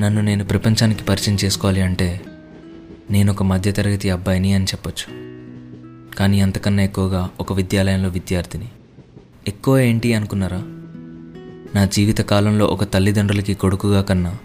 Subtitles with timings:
[0.00, 2.20] నన్ను నేను ప్రపంచానికి పరిచయం చేసుకోవాలి అంటే
[3.10, 5.04] నేను ఒక మధ్యతరగతి అబ్బాయిని అని చెప్పొచ్చు.
[6.16, 8.68] కానీ అంతకన్నా ఎక్కువగా ఒక విద్యాలయంలో విద్యార్థిని.
[9.48, 10.62] ఎక్కువ ఏంటి అనుకున్నారా?
[11.74, 14.36] నా జీవిత కాలంలో ఒక తల్లిదండ్రులకి కొడుకుగా కన్నా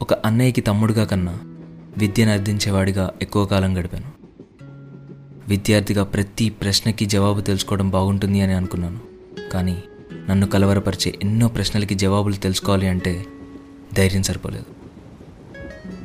[0.00, 1.38] ఒక అన్నయ్యకి తమ్ముడుగా కన్నా
[1.98, 4.10] విద్యను అర్థించేవాడిగా ఎక్కువ కాలం గడిపాను.
[5.48, 8.98] విద్యార్థిగా ప్రతి ప్రశ్నకి జవాబు తెలుసుకోవడం బాగుంటుంది అని అనుకున్నాను.
[9.52, 9.82] కానీ
[10.30, 13.24] నన్ను కలవరపరిచే ఎన్నో ప్రశ్నలకి జవాబులు తెలుసుకోవాలి అంటే
[13.94, 14.79] ధైర్యం సరిపోలేదు.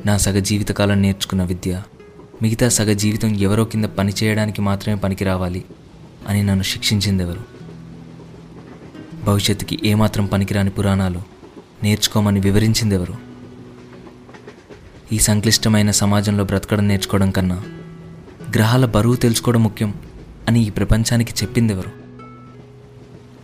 [0.05, 1.82] నా సగ జీవితకాలం నేర్చుకున్న విద్య.
[2.41, 5.66] మిగతా సగ జీవితం ఎవరో కింద పని చేయడానికి మాత్రమే పనికి రావాలి
[6.27, 7.40] అని నన్ను శిక్షించింది ఎవరు
[9.23, 11.22] భవిష్యత్తుకి ఏమాత్రం పనికిరాని పురాణాలు
[11.84, 13.16] నేర్చుకోమని వివరించింది ఎవరు
[15.13, 17.63] ఈ సంక్లిష్టమైన సమాజంలో బ్రతకడం నేర్చుకోవడం కన్నా
[18.55, 19.94] గ్రహాల బరువు తెలుసుకోవడం ముఖ్యం
[20.48, 21.91] అని ఈ ప్రపంచానికి చెప్పింది ఎవరు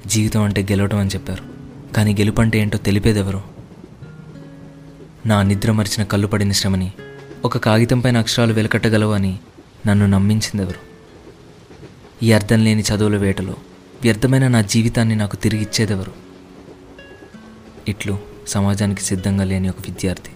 [0.08, 1.44] జీవితం అంటే గెలవడం అని చెప్పారు.
[1.94, 3.61] కానీ గెలుపంటే ఏంటో తెలిపేదెవరు?
[5.26, 6.92] నా నిద్ర మరిచిన కళ్ళు పడిన శ్రమని
[7.46, 9.40] ఒక కాగితంపైన అక్షరాలు వెలకట్టగలవు అని
[9.88, 10.80] నన్ను నమ్మించిందెవరు?
[12.26, 13.56] ఈ అర్థం లేని చదువుల వేటలో
[14.02, 16.12] వ్యర్థమైన నా జీవితాన్ని నాకు తిరిగి ఇచ్చేదెవరు?
[17.88, 20.30] ఇట్లు సమాజానికి సిద్ధంగా లేని ఒక విద్యార్థి.